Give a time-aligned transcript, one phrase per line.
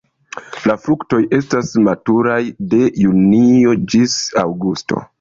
[0.71, 2.39] La fruktoj estas maturaj
[2.75, 5.09] de junio ĝis aŭgusto.